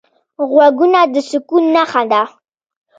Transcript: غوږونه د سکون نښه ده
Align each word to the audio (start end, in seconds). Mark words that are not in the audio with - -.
غوږونه 0.51 0.99
د 1.13 1.15
سکون 1.29 1.63
نښه 1.75 2.03
ده 2.11 2.21